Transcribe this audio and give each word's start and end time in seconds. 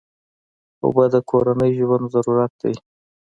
اوبه 0.83 1.03
د 1.13 1.15
کورنۍ 1.29 1.71
ژوند 1.79 2.05
ضرورت 2.13 2.51
دی. 2.61 2.73